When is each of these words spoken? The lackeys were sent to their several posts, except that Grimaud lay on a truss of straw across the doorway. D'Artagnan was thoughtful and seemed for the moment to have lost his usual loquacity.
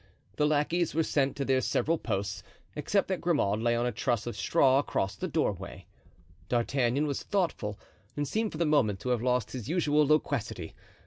The 0.37 0.47
lackeys 0.47 0.95
were 0.95 1.03
sent 1.03 1.35
to 1.35 1.45
their 1.45 1.61
several 1.61 1.99
posts, 1.99 2.41
except 2.75 3.07
that 3.09 3.21
Grimaud 3.21 3.59
lay 3.61 3.75
on 3.75 3.85
a 3.85 3.91
truss 3.91 4.25
of 4.25 4.35
straw 4.35 4.79
across 4.79 5.15
the 5.15 5.27
doorway. 5.27 5.85
D'Artagnan 6.49 7.05
was 7.05 7.21
thoughtful 7.21 7.77
and 8.17 8.27
seemed 8.27 8.51
for 8.51 8.57
the 8.57 8.65
moment 8.65 8.99
to 9.01 9.09
have 9.09 9.21
lost 9.21 9.51
his 9.51 9.69
usual 9.69 10.07
loquacity. 10.07 10.73